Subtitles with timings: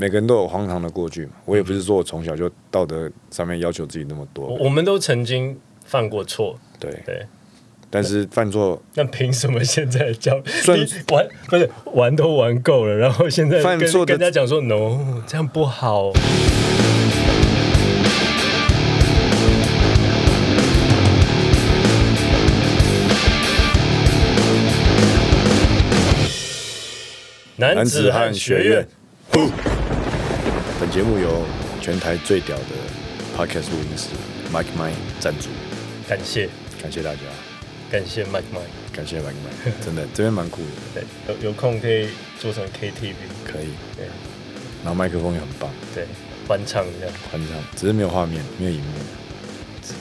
[0.00, 1.32] 每个人都有荒唐的过去嘛。
[1.44, 6.90] 我也不是说我从小就道德上面要求自己那么多，我我们都曾经犯过错，对。
[7.04, 7.26] 对。
[7.90, 16.12] 但是犯错，那凭什么现在教算你玩不是玩都玩够了，然后现在跟犯错跟人家讲说 no，这样不好。
[27.56, 28.88] 男子汉学院，
[30.92, 31.44] 本节目由
[31.80, 32.64] 全台最屌的
[33.36, 34.08] Podcast 录音师
[34.52, 34.90] Mike Mine
[35.20, 35.48] 赞助，
[36.08, 36.48] 感谢。
[36.82, 37.20] 感谢大家，
[37.88, 42.08] 感谢 Mike Mike，感谢 Mike Mine， 真的这边蛮酷的，对，有有空可以
[42.40, 44.06] 做成 KTV，可以，对。
[44.82, 46.06] 然后麦克风也很棒，对，
[46.48, 48.90] 欢唱一样，欢唱，只是没有画面，没有荧幕，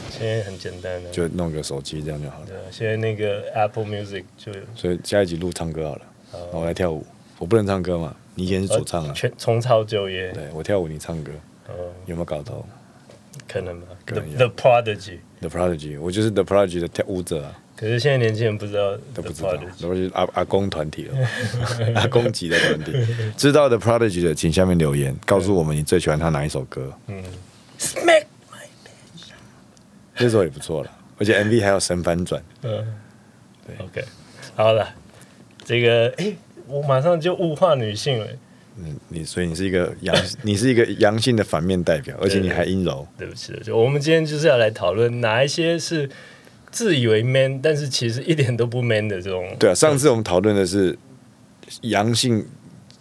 [0.09, 2.47] 现在很简单的，就弄个手机这样就好了。
[2.47, 6.01] 对啊，现在那个 Apple Music 就有所以下一集录唱歌好了，
[6.33, 7.05] 然后我来跳舞，
[7.37, 11.31] 我不能唱歌嘛，你以前是主唱啊，全重操旧业，对我跳舞，你唱歌，
[11.67, 11.73] 嗯，
[12.05, 12.65] 有没有搞头
[13.47, 17.59] 可能吧可？The The Prodigy，？The Prodigy，我就是 The Prodigy 的跳舞者啊。
[17.75, 21.17] 可是现在年轻人不知道都不知道都是阿阿公团体了，
[21.95, 22.93] 阿公级的团体。
[23.37, 26.91] 知道的 Prodigy 的，请下面留言，告诉我们你最喜欢他哪一首歌。
[27.07, 27.23] 嗯
[27.79, 28.65] ，Smack，My，
[30.17, 32.43] 那首也不错了，而且 MV 还有神反转。
[32.63, 32.85] 嗯，
[33.65, 34.03] 对，OK，
[34.55, 34.87] 好了，
[35.63, 36.33] 这个哎，
[36.69, 38.27] 我马上就物化女性了，
[38.77, 43.07] 嗯，你所以你是一个阳， 你是一个阳性的反面代表，而且你还阴柔。
[43.17, 46.09] 对不起，就我们今天就是要来讨论哪一些是
[46.71, 50.97] 自以为 man，但是其实一点都不 man 的这种，对啊，上次我们讨论的是
[51.81, 52.45] 阳性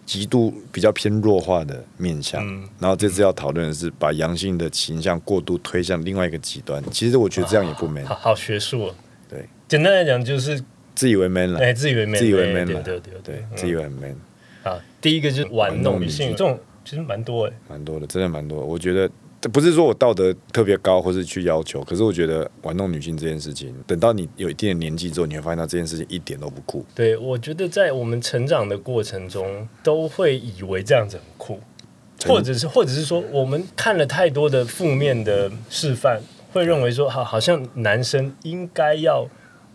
[0.06, 6.82] 极度比较偏弱化的面相，嗯然后这次要讨论的是把阳性的形象过度推向另外一个极端。
[6.90, 8.94] 其实我觉得这样也不 man，好好学术哦。
[9.28, 10.58] 对，简单来讲就是，
[10.98, 14.16] 自以为 man 了，哎，自以为 man，自以为对 man 了，对对对自以为很 man。
[14.64, 17.52] 啊，第一个就是玩玩弄女性，性这种其实蛮多哎。
[17.68, 18.66] 蛮多的，真的蛮多的。
[18.66, 19.08] 我觉得
[19.40, 26.84] 这不是说我道德特别高，或是去要求，可是我觉得玩弄女性这件事情，等到你有一定的年纪之后，你会发现到这件事情一点都不酷。
[26.96, 31.60] 对，我觉得在我们成长的过程中，都会以为这样子很酷，
[32.26, 36.20] 或者是或者是说，我们看了太多的负面的示范，
[36.52, 39.28] 会认为说，好，好像男生应该要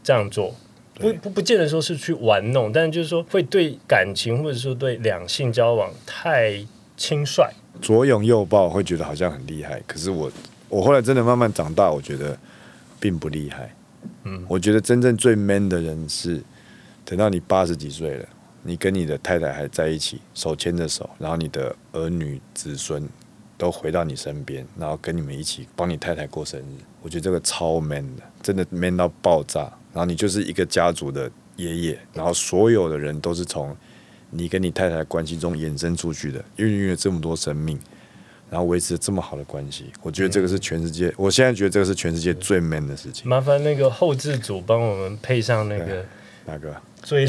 [0.04, 0.54] 这样做。
[0.96, 6.66] 不不不见得说是去玩弄，但是就是说会对感情或者说对两性交往太
[6.96, 7.50] 轻率。
[7.82, 10.32] 左拥右抱会觉得好像很厉害，可是我
[10.70, 12.38] 我后来真的慢慢长大，我觉得
[13.00, 13.74] 并不厉害。
[14.24, 16.42] 嗯我觉得真正最 man 的人是
[17.04, 18.26] 等到你八十几岁了，
[18.62, 23.08] 你跟你的太太还在一起，手牵着手，然后你的儿女子孙
[23.58, 26.78] 都回到你身边，然后跟你们一起帮你太太过生日。
[27.02, 29.72] 我觉得这个超 man 的，真的 man 到爆炸。
[29.94, 33.76] 然后你就是一个家族的爷爷，然后所有的人都是从
[34.32, 37.80] 你跟你太太的关系中衍生出去的，孕育了这么多生命，
[38.50, 39.86] 然后维持了这么好的关系。
[40.02, 43.30] 我觉得这个是全世界，我现在觉得这个是全世界最 man 的事情。
[43.30, 46.04] 麻烦那个后置组帮我们配上那个
[46.46, 46.76] 哪个？
[47.04, 47.26] 最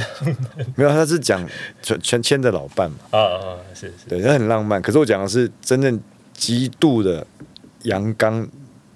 [0.76, 1.44] 没有，他是讲
[1.82, 4.80] 全全牵着老伴嘛，啊啊，是是，对，他很浪漫。
[4.80, 6.00] 可是我讲的是真正
[6.32, 7.26] 极度的
[7.82, 8.48] 阳刚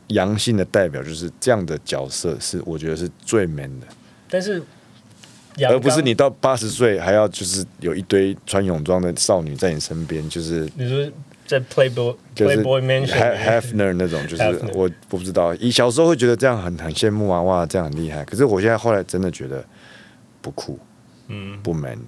[0.08, 3.86] 阳性的代表，就是这样的角色，是我觉得是最 man 的。
[4.28, 4.62] 但是
[5.69, 11.12] 而不是你到八十岁还要就是有一堆穿泳装的少女在你身边，就是你说
[11.46, 14.42] 在 Playboy 就是 Playboy Mansion Hefner 那种，就是
[14.74, 18.25] 我我不知道，以小时候会觉得这样很很羡慕啊，哇，这样很厉害。
[18.25, 19.64] 可是我现在后来真的觉得
[20.40, 20.78] 不酷，
[21.26, 21.98] 嗯，不 man。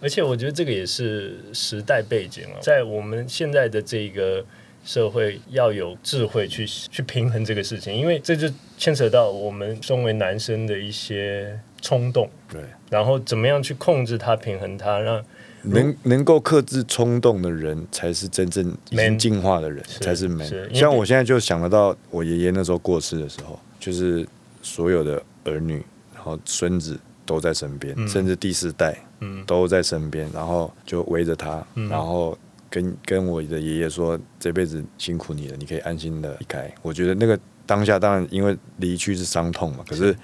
[0.00, 4.44] 而且我觉得这个也是时代背景了，在我们现在的这个
[4.84, 12.60] 社会要有智慧去去平衡这个事情，因为这就牵扯到我们身为男生的一些冲动，对，
[12.90, 15.24] 然后怎么样去控制它、平衡它，让
[15.62, 20.68] 能能够克制冲动的人，才是真正已经进化的人，才是 man 是。
[20.74, 24.26] 像我现在就想得到，我爷爷那时候过世的时候，就是
[24.60, 25.74] 所有的儿女，
[26.12, 29.44] 然后孙子都在身边，甚至第四代嗯。
[29.46, 31.88] 都在身边，然后就围着他，嗯。
[31.88, 32.36] 然后
[32.72, 36.72] 跟跟我的爷爷说，这辈子辛苦你了，你可以安心的离开。
[36.80, 40.16] 我觉得那个当下，当然因为离去是伤痛嘛，可是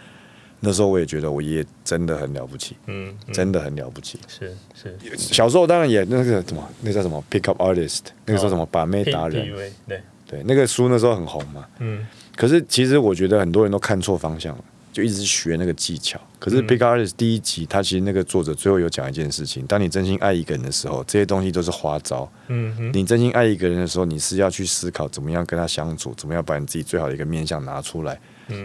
[0.60, 4.18] 那时候我也觉得我爷爷真的很了不起，嗯，嗯真的很了不起。
[4.26, 9.54] 是是小时候当然也那个什么，那叫什么 pick up artist，那个时候什么把妹达人，
[9.86, 11.66] 对，对，那个书那时候很红嘛。
[11.80, 14.64] 嗯可是其实我觉得很多人都看错方向了，
[14.98, 16.20] 就一直学那个技巧。
[16.40, 22.28] 可是《Big Artist》第一集，他其实那个作者最后有讲一件事情：当你真心爱一个人的时候，这些东西都是花招。
[22.48, 28.18] 嗯哼，你真心爱一个人的时候，你是要去思考怎么样跟他相处，怎么样把你自己最好的一个面相拿出来，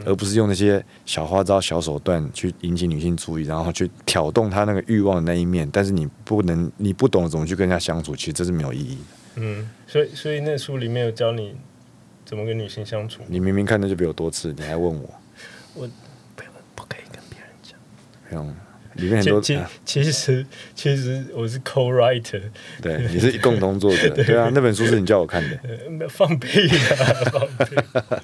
[0.05, 5.69] 而不是用那些小花招、小手段去引起女性注意，然后去挑动她那个欲望的那一面。
[5.71, 9.41] 但是你不能，你不懂怎么去跟人家相处，其实这是没有意义的。
[9.41, 11.55] 嗯，所以所以那书里面有教你
[12.25, 13.21] 怎么跟女性相处。
[13.27, 15.09] 你明明看的就比我多次，你还问我？
[15.75, 15.89] 我
[16.75, 18.55] 不可以跟别人讲。
[18.95, 22.43] 里面很多其其其实其实我是 co-writer，
[22.79, 25.59] 对，你是共同作者， 对啊，那本书是你叫我看的。
[25.63, 26.95] 呃 放屁啊！
[27.31, 27.75] 放屁！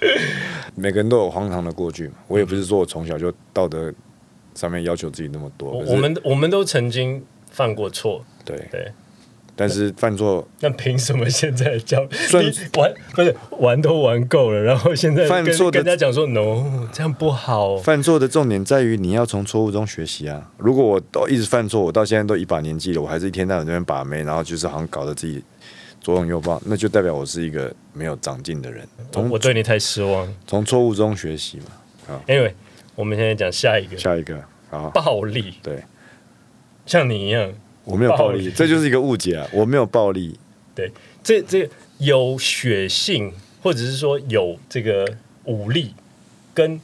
[0.76, 3.92] 每个人都有荒唐的过去嘛，我也不是说我从小就道德
[4.54, 5.72] 上面要求自己那么多。
[5.72, 8.92] 我我们我们都曾经犯过错，对，对。
[9.60, 17.76] 但是犯错那凭什么现在教算你玩不是玩都玩够了，然后现在跟犯错的跟人家讲说 no，这样不好。
[17.76, 20.50] 犯错的重点在于你要从错误中学习啊！
[20.58, 25.44] 如果我都一直犯错，我到现在都一把年纪了，我还是一天到晚在那边把妹，然后就是好像搞得自己
[26.00, 28.88] 左拥右抱，那就代表我是一个没有长进的人。
[28.98, 30.34] 我从我对你太失望。
[30.48, 32.22] 从错误中学习嘛。
[32.28, 32.54] Anyway，
[32.96, 35.84] 我们现在讲下一个下一个，好，暴力，对
[36.86, 37.52] 像你一样，
[37.90, 39.48] 我没有暴 暴力力，这就是一个误解啊！
[39.52, 40.38] 我没有暴力，
[40.76, 40.92] 对
[41.24, 45.06] 这这有血性，或者是说有这个
[45.46, 45.94] 武力
[46.54, 46.80] 跟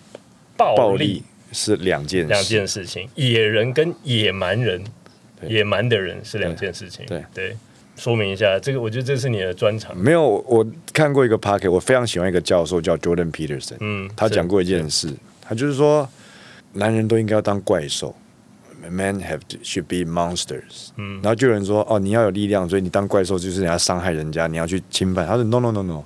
[0.58, 2.28] 暴力暴力是两件事。
[2.28, 4.84] 两件事情，野人跟野蛮人，
[5.40, 7.06] 对野蛮的人是两件事情。
[7.06, 7.56] 对对，
[7.96, 9.96] 说明一下，这个我觉得这是你的专长。
[9.96, 16.10] 没有，我看过一个 p o c k e t 我非常喜欢一个教授叫 Jordan Peterson，嗯，他讲过一件事，他就是说，
[16.74, 18.14] 男人都应该要当怪兽
[18.90, 20.90] ，men have to should be monsters。
[20.98, 25.26] 嗯然后就有人说，哦，你要有力量，所以你当怪兽就是你要伤害人家，你要去侵犯。
[25.28, 26.04] 他说，no no no no，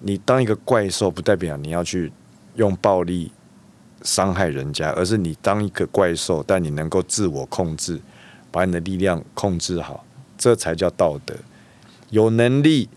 [0.00, 2.12] 你当一个怪兽不代表你要去
[2.56, 3.30] 用暴力
[4.02, 8.00] 伤害人家，而是你当一个怪兽，但你能够自我控制，
[8.50, 10.04] 把你的力量控制好，
[10.36, 11.34] 这才叫道德。
[12.10, 12.88] 有能力、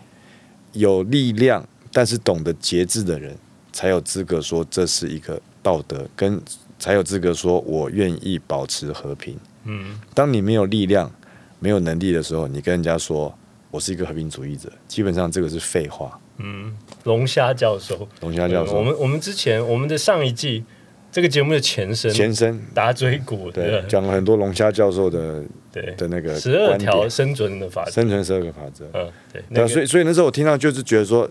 [0.72, 3.36] 有力量，但是懂得节制的人，
[3.72, 6.40] 才有资格说这是一个道德，跟
[6.78, 9.36] 才有资格说我愿意保持和平。
[9.64, 9.98] 嗯。
[10.14, 11.10] 当你没有力量、
[11.58, 13.32] 没有能力的时候，你跟人家说
[13.70, 16.18] 我是一个和平主义者，基本上这个是废话。
[16.38, 18.74] 嗯，龙虾教授，龙虾教授。
[18.74, 20.62] 我们我们之前我们的上一季
[21.10, 22.60] 这个节目的前身前身。
[22.74, 23.82] 打嘴鼓，对对。
[23.88, 28.84] 讲了很多龙虾教授的对，的那个十二条生存的法则，生存十二个法则。
[28.92, 31.26] 嗯，对，那个所以所以那时候我听到就是觉得说，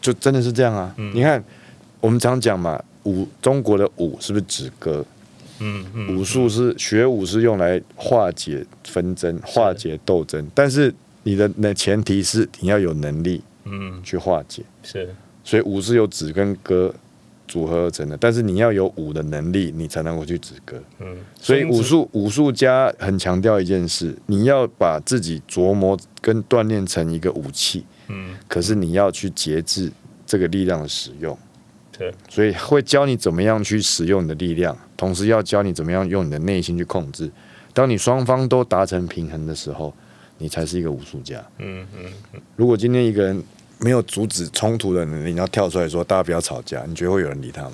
[0.00, 0.94] 就真的是这样啊。
[0.96, 1.12] 嗯。
[1.14, 1.44] 你看，
[2.00, 5.04] 我们常讲嘛，武中国的武是不是止戈？
[5.60, 14.62] 嗯嗯，武术是学武是用来化解纷争、化解斗争，但是你的那前提是你要有能力嗯去化解。
[14.82, 15.14] 是
[15.44, 16.92] 所以武是由止跟戈
[17.46, 20.82] 组合而成的，但是你要有武的能力，你才能够去止戈。
[20.98, 29.92] 嗯，所以武术武术家很强调一件事：你要把自己琢磨跟锻炼成一个武器，嗯可是你要去节制
[30.26, 31.38] 这个力量的使用。
[31.96, 37.30] 对，所以会教你怎么样去使用你的力量，同时要教你怎么样用你的内心去控制。
[37.74, 39.94] 当你双方都达成平衡的时候，
[40.38, 41.44] 你才是一个武术家。
[41.58, 43.44] 嗯嗯如果今天一个人
[43.78, 47.72] 没有阻止冲突的能力，然后跳出来说大家不要吵架，你觉得会有人理他吗？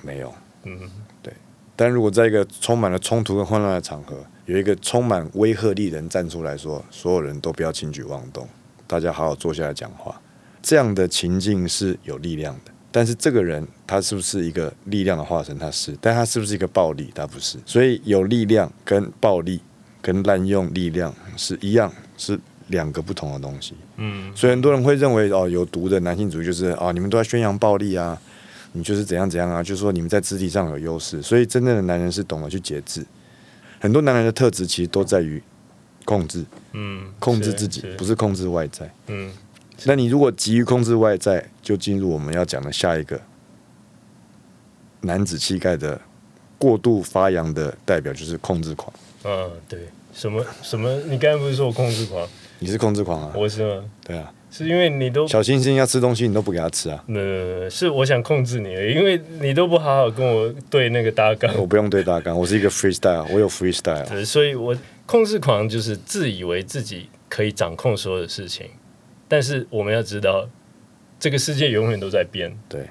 [0.00, 0.32] 没有。
[0.64, 0.78] 嗯
[1.20, 1.34] 对
[1.74, 4.16] 但如果在一个充满了冲突跟混乱的场合，
[4.46, 8.48] 有一个充满威吓力的人站出来说，所有人都不要轻举妄动，
[8.86, 10.20] 大家好好坐下来讲话，
[10.62, 12.72] 这样的情境是有力量的。
[12.94, 15.58] 但是这个人他是不是一个力量的化身？
[15.58, 17.10] 他是，但他是不是一个暴力？
[17.14, 17.58] 他不是。
[17.64, 19.60] 所以有力量跟暴力
[20.00, 22.38] 跟滥用力量是一样，是
[22.68, 23.74] 两个不同的东西。
[23.96, 28.20] 嗯所以很多人会认为哦，有毒的男性主义就是哦，你们都在宣扬暴力啊，
[28.72, 31.22] 你就是怎样怎样啊，就是说你们在肢体上有优势。
[31.22, 33.02] 所以真正的男人是懂得去节制。
[33.80, 35.42] 很多男人的特质其实都在于
[36.04, 38.92] 控制，嗯，控制自己，是不是控制外在。
[39.06, 39.32] 嗯
[39.84, 43.20] 那你如果急于控制外在，就进入我们要讲的下一个
[45.00, 46.00] 男子气概的
[46.58, 48.92] 过度发扬的代表，就是控制狂。
[49.24, 49.78] 嗯对，
[50.12, 50.94] 什么什么？
[51.08, 52.26] 你刚才不是说我控制狂？
[52.58, 53.32] 你是控制狂啊？
[53.34, 53.84] 我是吗？
[54.04, 57.04] 对啊，是因为你都小星星要吃东西，你都不给他吃啊。
[57.08, 64.08] 呃，是我想控制你而已，因为你都不好好跟我对那个大纲，我不用对大纲，我是一个 freestyle，我有 freestyle。
[64.08, 64.76] 对所以我
[65.06, 68.68] 控制狂就是自以为自己可以掌控所有的事情，
[69.32, 70.46] 但是我们要知道，
[71.18, 72.86] 这个世界永远都在变，对，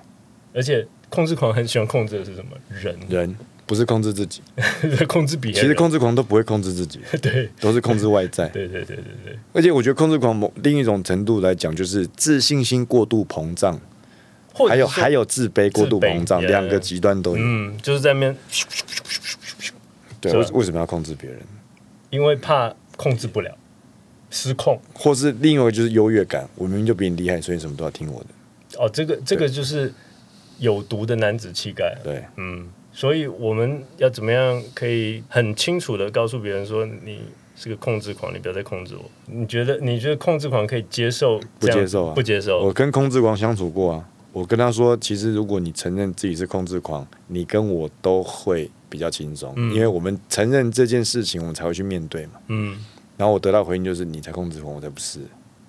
[0.55, 2.57] 而且控制狂很喜欢控制的是什么？
[2.81, 3.35] 人，人
[3.67, 4.41] 不是控制自己，
[5.07, 5.61] 控制别人。
[5.61, 8.47] 其实控制狂都不会控制自己， 对都是控制外在。
[8.57, 13.79] 对对对对对，而且我觉得控制狂某另一种程度来讲，就是自信心过度膨胀，
[14.51, 17.43] 或还有还有自卑、过度膨胀，两个极端都有。
[17.45, 18.37] 嗯，就是在那边，
[20.19, 21.39] 对，为为什么要控制别人？
[22.09, 23.55] 因为怕控制不了，
[24.31, 24.79] 失控。
[24.95, 28.27] 或是另外一个就是优越感，我明明就比你厉害，所以你什么都要听我的。
[28.79, 29.93] 哦，这个这个就是
[30.57, 31.95] 有毒的男子气概。
[32.03, 37.19] 对，嗯，所以我们要怎么样可以很清楚的告诉别人说你
[37.55, 39.03] 是个控制狂，你不要再控制我。
[39.25, 41.39] 你觉得你觉得控制狂可以接受？
[41.59, 42.63] 不接受啊不接受。
[42.63, 52.31] 我跟控制狂相处过啊，我跟他说，其实如果你承认自己是控制狂，你跟我都会比较轻松，嗯因为我们承认这件事情，我们才会去面对嘛。
[52.47, 52.77] 嗯，
[53.17, 55.19] 然后我得到回应就是你才控制狂，我才不是。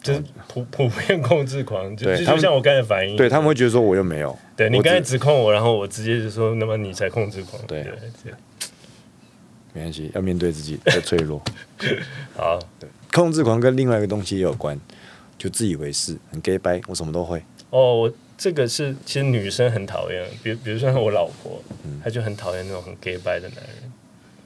[0.03, 7.65] 就是普 普遍控制狂，就对他们就就像我刚才反应，对他们会觉得说我又没有，对你刚才指控我，然后我直接就说，那么你才控制狂。
[7.69, 7.93] 对对，
[8.25, 8.33] 对
[9.73, 11.41] 没关系，要面对自己的脆弱。
[12.37, 12.59] 好，
[13.13, 14.77] 控制狂跟另外一个东西也有关，
[15.39, 17.41] 就自以为是，很 gay 掰，我什么都会。
[17.71, 23.93] 哦，我这个是其实女生很讨厌，比如比如说我老婆，嗯她就很讨厌那种很 gay 掰的男人，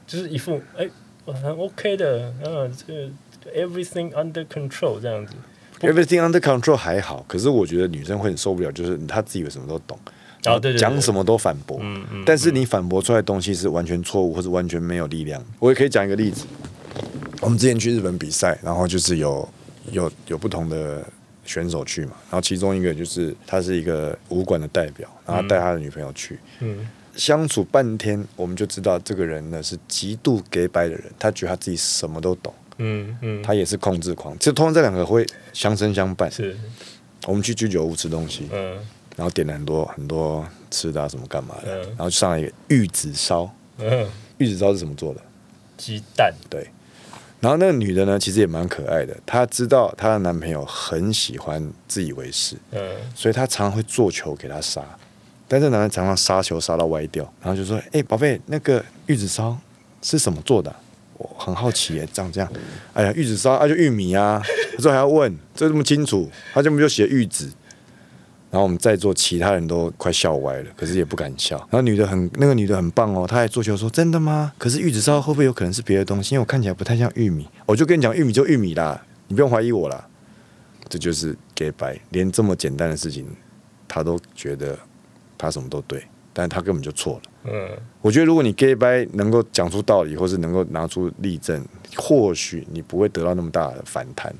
[0.05, 0.89] 就是一副哎、我
[1.33, 3.09] 很 OK 的，嗯、这
[3.53, 5.33] everything under control 这样子。
[5.81, 9.97] Everything under control 还好，可是我觉得女生会很受不了，就是她自以为什么都懂，
[10.43, 15.43] 然后讲什么都反驳，嗯嗯，但是你反驳出来的东西是完全错误，或是完全没有力量。
[15.59, 16.47] 我也可以讲一个例子，
[17.41, 19.47] 我们之前去日本比赛，然后就是有
[19.91, 21.05] 有有不同的
[21.45, 36.31] 选手去嘛，然后其中一个就是他是一个武馆的代表，然后带他的女朋友去，嗯相处半天，我们就知道这个人呢是极度 gay 掰的人，他觉得他自己什么都懂，嗯嗯，他也是控制狂，其实通常这两个会相生相伴。
[36.31, 36.55] 是。
[37.25, 38.77] 我们去居酒屋吃东西，嗯。
[39.17, 41.87] 然后点了很多很多吃的啊，什么干嘛的，嗯。
[41.89, 44.07] 然后就上来一个玉子烧，嗯，
[44.37, 45.21] 玉子烧是怎么做的？
[45.75, 46.69] 鸡蛋，对。
[47.39, 52.79] 然后那个女的呢，其实也蛮可爱的，她知道她的男朋友很喜欢自以为是，嗯。
[53.15, 54.83] 所以她常常会做球给他杀，
[55.47, 59.57] 但是男人常常杀球杀到歪掉，然后就说：“哎、宝贝，那个玉子烧
[60.01, 60.75] 是什么做的、
[61.17, 62.51] 我很好奇耶，这样这样，
[62.93, 64.41] 哎呀，玉子烧啊就玉米啊，
[64.75, 67.51] 他说还要问，这这么清楚，他这么就写玉子。
[68.49, 71.57] 然后我们在座其他人都快笑歪了，可是也不敢笑。
[71.69, 74.53] 然后女的很那个女的很棒哦，她还做球说真的吗？
[74.57, 76.33] 可是玉子烧会不会有可能是别的东西？
[76.33, 77.45] 因为我看起来不太像玉米。
[77.65, 80.07] 我就跟你讲，玉米就玉米啦，你不用怀疑我啦。
[80.87, 83.27] 这就是 gay 白，连这么简单的事情，
[83.85, 84.79] 他都觉得
[85.37, 86.03] 他什么都对，
[86.33, 87.21] 但他根本就错了。
[87.51, 87.69] 嗯
[88.01, 91.63] 我觉得如果你 gay 掰能够讲出道理，或是能够拿出例证，
[91.95, 94.33] 或许你不会得到那么大的反弹。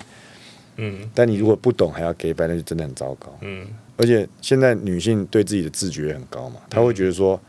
[0.78, 3.36] 嗯但你如果不懂还要 gay 掰，那就真的很糟糕。
[3.42, 7.40] 嗯而且现在女性对自己的自觉很高嘛，她会觉得说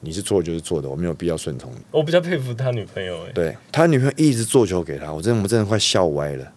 [0.00, 1.78] 你是错就是错的，我没有必要顺从你。
[1.90, 6.52] 我比较佩服他女朋友哎，对他女朋友一直做球给他，我真的我真的快笑歪了。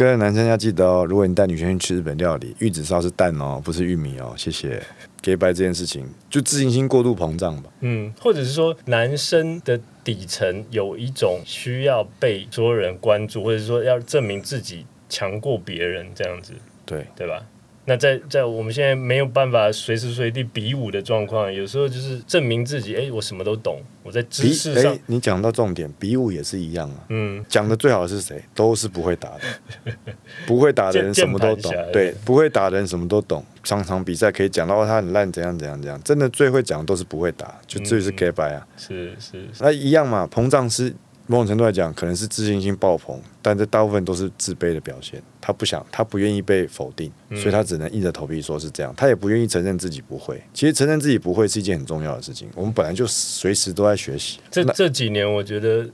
[0.00, 4.82] 各位男生要记得哦，如果你带女生去吃日本料理，玉子烧是蛋哦，不是玉米哦，谢谢。
[5.20, 7.68] gay 白这件事情，就自信心过度膨胀吧。
[7.80, 16.54] 嗯，或者是说男生的底层有一种需要被所有人关注，或者说要证明自己强过别人这样子，
[16.86, 17.44] 对，对吧？
[17.90, 26.96] 那在在我们现在没有办法随时随地比武的状况，有时候就是证明自己，哎、我什么都懂，我在知比识上哎，，你讲到重点，比武也是一样啊。
[27.08, 28.40] 嗯，讲的最好的是谁？
[28.54, 29.92] 都是不会打的，
[30.46, 31.74] 不会打的人什么都懂。
[31.92, 33.44] 对，不会打的人什么都懂。
[33.64, 36.00] 常场比赛可以讲到他很烂，怎样怎样怎样。
[36.04, 38.64] 真的最会讲的都是不会打，就这就是 gay 白啊。
[38.76, 40.94] 是是是，那一样嘛，膨胀是
[41.30, 45.22] 某种程度来讲，可能是自信心爆棚，但这大部分都是自卑的表现。
[45.40, 48.92] 他不想，他不愿意被否定，所以他只能硬着头皮说是这样。
[48.96, 50.42] 他也不愿意承认自己不会。
[50.52, 52.50] 其实承认自己不会是一件很重要的事情。
[52.56, 54.40] 我们本来就随时都在学习。
[54.50, 55.88] 这这几年我觉得。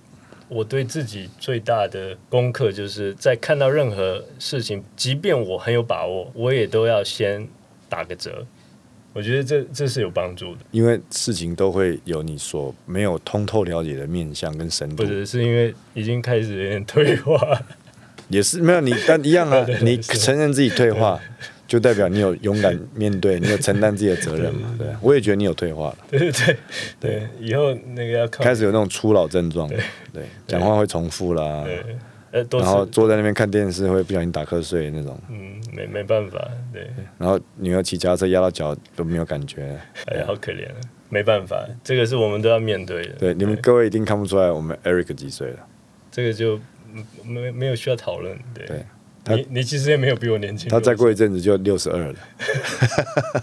[0.48, 7.44] 我对自己最大的功课，就是在看到任何事情，即便我很有把握，我也都要先
[7.88, 8.46] 打个折。
[9.16, 10.60] 我觉得这这是有帮助的。
[10.72, 15.02] 因为事情都会有你所没有通透了解的面向跟深度。
[15.02, 17.58] 不，是，是因为已经开始有点退化。
[18.28, 19.80] 也是没有你，但一样啊对 对。
[19.80, 21.18] 对你承认自己退化，
[21.66, 24.74] 就代表你有勇敢面对，你有承担自己的责任嘛？
[24.76, 26.56] 对，我也觉得你有退化了，对对对。
[27.00, 29.68] 对，以后那个要开始有那种初老症状，
[30.12, 31.84] 对，讲话会重复啦，对，
[32.36, 39.80] 呃，都然后坐在那边看电视会不小心打瞌睡那种，嗯，没没办法，对，然后女儿骑脚踏车压到脚都没有感觉。
[40.04, 40.76] 哎呀，好可怜啊，
[41.08, 43.14] 没办法，这个是我们都要面对的。
[43.14, 45.66] 对，你们各位一定看不出来我们 Eric 几岁了，
[46.10, 46.60] 这个就
[46.92, 48.38] 嗯没没有需要讨论。
[48.52, 48.84] 对，对
[49.24, 52.14] 他你你其实也没有比我年轻，他再过一阵子就六十二了。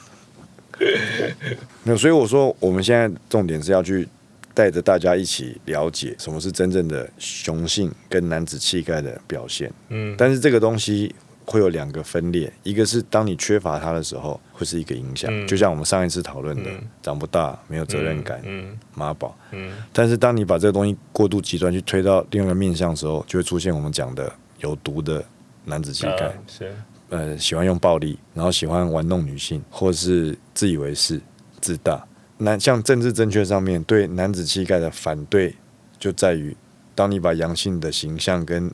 [1.83, 4.07] 没有，所以我说我们现在重点是要去
[4.53, 9.71] 带着大家一起了解什么是真正的雄性跟男子气概的表现。
[9.89, 11.13] 嗯但是这个东西
[11.45, 19.37] 会有两个分裂，一个是当你缺乏它的时候，会是一个影响，嗯就像我们上一次讨论的，嗯长不大，没有责任感，嗯妈宝。
[19.51, 25.23] 嗯但是当你把这个东西过度极端去推到另外一个面向的时候，就会出现我们讲的有毒的
[25.65, 26.25] 男子气嗯，概。
[26.27, 26.73] 啊是
[27.09, 31.21] 呃，喜欢用暴力，然后喜欢玩弄女性，或是自以为是、
[31.61, 32.03] 自大。
[32.43, 35.55] 那像政治正确上面对男子气概的反对，
[35.97, 36.55] 就在于
[36.93, 38.69] 当你把阳性的形象跟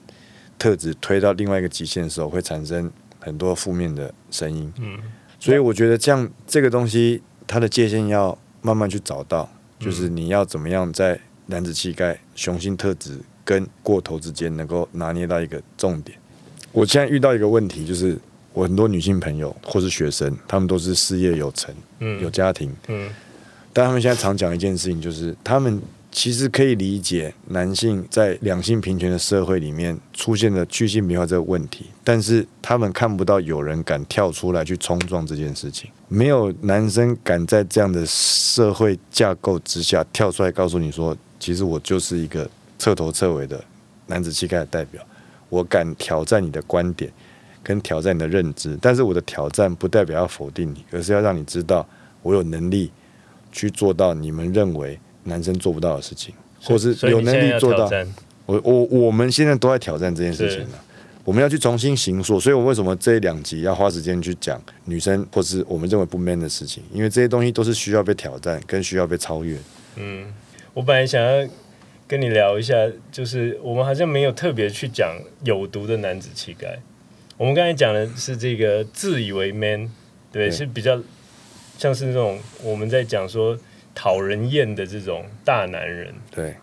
[0.58, 4.74] 特质推到另外一个极限的时候，会产生很多负面的声音。
[4.78, 4.98] 嗯
[5.42, 9.50] 所以我觉得这样这个东西，它的界限要慢慢去找到，
[9.80, 16.18] 就是你要怎么样在男子气概、雄性特质跟过头之间能够拿捏到一个重点。
[16.74, 18.20] 我现在遇到一个问题，就是
[18.52, 23.10] 我很多女性朋友或是学生，他们都是事业有成、嗯有家庭，嗯
[23.74, 43.64] 但他们现在常讲一件事情，就是他们其实可以理解男性在两性平权的社会里面出现的去性别化这个问题，但是他们看不到有人敢跳出来去冲撞这件事情，没有男生敢在这样的社会架构之下跳出来告诉你说，其实我就是一个彻头彻尾的
[44.08, 45.02] 男子气概的代表，
[45.50, 47.12] 我敢挑战你的观点。
[47.62, 51.86] 跟挑战你的认知，但是我的挑战不代表要否定你，而是要让你知道
[52.24, 52.90] 我有能力
[53.52, 57.90] 去做到你们认为男生做不到的事情，或是有能力做到。
[58.46, 60.84] 我我我们现在都在挑战这件事情了，
[61.24, 62.40] 我们要去重新形塑。
[62.40, 66.84] 所以我为什么这两集要花时间去讲女生或是我们认为不 man 的事情？
[66.92, 69.56] 因为这些东西都是需要被挑战，跟需要被超越。
[69.98, 70.26] 嗯，
[70.74, 71.48] 我本来想要
[72.08, 72.74] 跟你聊一下，
[73.12, 76.80] 就是我们好像没有特别去讲有毒的男子气概。
[77.38, 79.92] 我们刚才讲的是这个自以为 man，
[80.32, 81.00] 对，对是比较
[81.80, 83.58] 像是那种我们在讲说
[83.96, 86.54] 讨人厌的这种大男人，对，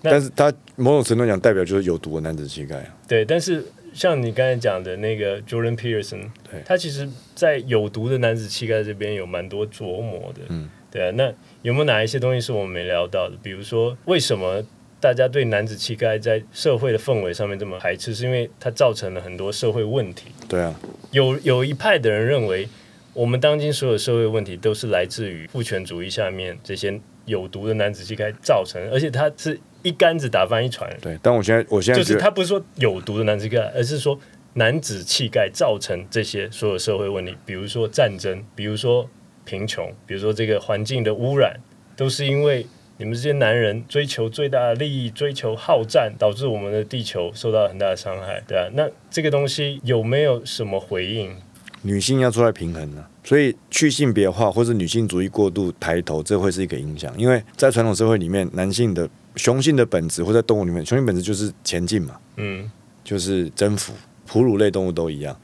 [0.00, 2.96] 但是他某种程度讲代表就是有毒的男子气概啊。
[3.06, 3.22] 对。
[3.22, 3.62] 但是
[3.92, 11.12] 像你刚才讲的那个 Jordan Peterson，对他其实在有毒的男子气概这边有蛮多琢磨的，嗯，对啊。
[11.14, 13.36] 那有没有哪一些东西是我们没聊到的？
[13.42, 14.64] 比如说，为什么
[14.98, 18.14] 大家对男子气概在社会的氛围上面这么排斥？
[18.14, 20.28] 是因为它造成了很多社会问题。
[20.48, 20.74] 对啊，
[21.10, 22.66] 有有一派的人认为，
[23.14, 30.98] 我们当今所有社会问题都是来自于父权主义下面这些有毒的男子气概造成，而且它是一竿子打翻一船人。
[31.00, 31.18] 对。
[31.22, 34.18] 但我现在我现在就是他不是说有毒的男子气概，而是说
[34.54, 39.08] 男子气概造成这些所有社会问题，比如说战争，比如说
[39.44, 41.60] 贫穷，比如说这个环境的污染，
[41.96, 51.36] 都是因为你们这些男人追求最大的利益，追求好战，导致我们的地球受到很大的伤害，对啊，那这个东西有没有什么回应？
[51.82, 57.12] 女性要出来平衡呢、所以去性别化或是女性主义过度抬头，这会是一个影响。
[57.18, 62.70] 因为在传统社会里面，男性的雄性的本质或在动物里面，雄性本质就是前进嘛，嗯
[63.02, 63.92] 就是征服，
[64.26, 65.36] 哺乳类动物都一样。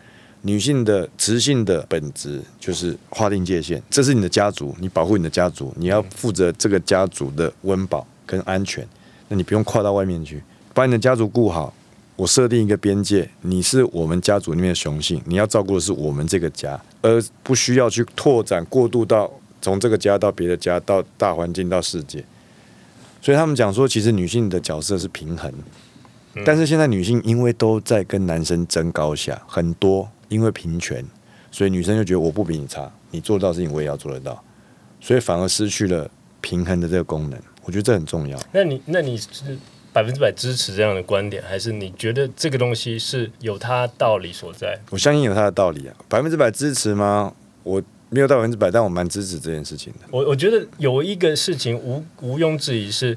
[0.43, 8.87] 女性的雌性的本质就是划定界限，这是你的家族，你保护你的家族，你要负责这个家族的温饱跟安全，
[9.27, 10.41] 那你不用跨到外面去，
[10.73, 11.75] 把你的家族顾好。
[12.19, 19.31] 我设定一个边界，你是我们家族里面的雄性，你要照顾的是我们这个家，而不需要去拓展过渡到
[19.63, 22.25] 从这个家到别的家，到大环境到世界。
[23.23, 25.53] 所以他们讲说，其实女性的角色是平衡，
[26.45, 31.05] 但是现在女性因为都在跟男生争高下，很多因为平权，
[31.53, 34.43] 所以女生就觉得我不比你差，你做到的事情我也要做得到，
[35.01, 37.41] 所以反而失去了平衡的这个功能。
[37.63, 38.37] 我觉得这很重要。
[38.51, 39.57] 那你那你是
[39.93, 44.79] 百分之百支持这样的观点，还是你觉得这个东西是有它道理所在？
[44.91, 47.35] 我相信有它的道理啊，百分之百支持吗？
[47.63, 50.01] 我没有到百分之百，但我蛮支持这件事情的。
[50.11, 53.17] 我我觉得有一个事情无毋庸置疑是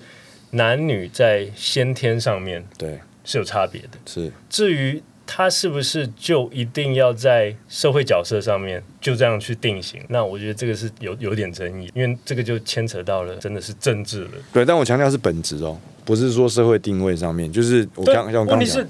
[0.52, 3.98] 男女在先天上面对，是有差别的。
[4.06, 14.32] 是至于他是不是就一定要在社会角色上面就这样去定型，那我觉得这个是有有点争议，因为这个就牵扯到了真的是政治了。
[14.52, 15.80] 对，但我强调是本质哦，
[16.12, 18.86] 不是说社会定位上面，就是我刚问题是，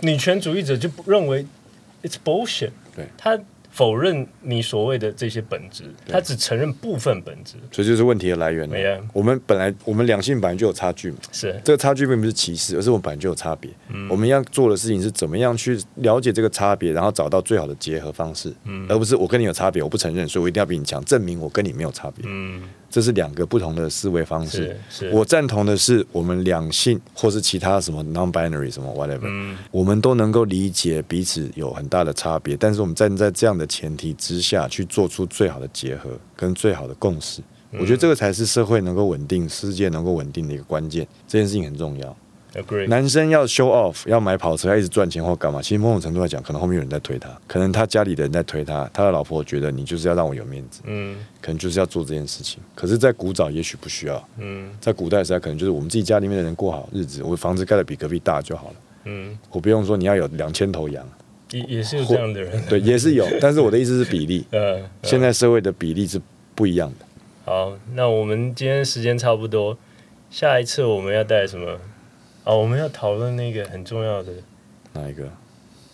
[0.00, 1.44] 女权主义者就不认为
[2.02, 3.04] it's bullshit，对。
[3.18, 3.38] 他
[3.70, 7.56] 否认你所谓的这些本质，他只承认部分本质。
[7.70, 8.66] 所以就是问题的来源。
[8.68, 9.04] 了。
[9.12, 11.60] 我们本来我们两性本来就有差距嘛，是。
[11.62, 13.70] 这个差距并不是歧视，而是我们本来就有差别。
[13.90, 14.08] 嗯。
[14.08, 18.86] 我们要做的事情是怎么样去了解这个差别，然后找到最好的结合方式，嗯。
[18.88, 22.24] 而不是我跟你有差别，我不承认，所以我一定要比你强，证明我跟你没有差别。
[22.26, 24.78] 嗯，这是两个不同的思维方式
[25.10, 37.40] 我赞同的是，我们两性或是其他什么 non-binary 什么 whatever，、嗯我们都能够理解彼此有很大的差别，但是我们站在这样的前提之下去做出最好的结合跟最好的共识。
[37.40, 41.08] 嗯我觉得这个才是社会能够稳定、世界能够稳定的一个关键。
[41.26, 42.14] 这件事情很重要。
[42.54, 45.60] agree，男生要 show off，要买跑车，要一直赚钱或干嘛？
[45.62, 52.60] 其实某种程度来讲，可能后面有人在推他，可能他家里的人在推他，他的老婆觉得你就是要让我有面子，嗯可能就是要做这件事情。
[52.74, 61.06] 可是，在古早也许不需要，嗯在古代时代可能就是我们自己家里面的人过好日子，我房子盖的比隔壁大就好了，嗯，我不用说你要有两千头羊，
[61.50, 66.20] 也也是有这样的人，对，也是有， 但是我的意思是比例，呃， 现在社会的比例是
[66.54, 67.06] 不一样的。
[67.44, 69.76] 好，那我们今天时间差不多，
[70.30, 71.76] 下一次我们要带什么？
[72.44, 74.32] 哦，我们要讨论那个很重要的
[74.92, 75.30] 哪一个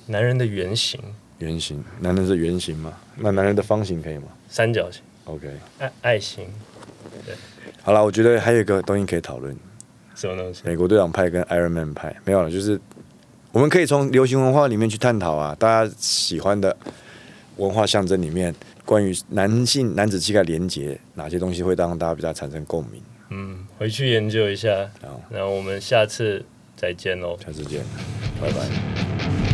[0.06, 0.98] 男人的原型，
[1.38, 1.84] 圆形？
[2.00, 2.94] 男人是圆形吗？
[3.16, 5.46] 那男人的方形可以吗三角形、？OK，
[5.78, 6.46] 爱爱心，
[7.82, 9.54] 好了，我觉得还有一个东西可以讨论，
[10.14, 10.62] 什么东西？
[10.64, 12.80] 美国队长派跟 Iron Man 派没有了，就是
[13.52, 16.74] 我们可以从流行文化里面去探讨啊，大家喜欢的
[17.56, 18.54] 文化象征里面，
[18.86, 23.02] 关于男性男子气概连结哪些东西会让大家比较产生共鸣。
[23.30, 24.90] 嗯，回去研究一下。
[25.02, 26.44] 好，那我们下次
[26.76, 27.38] 再见喽。
[27.44, 27.84] 下次见，
[28.40, 29.47] 拜拜。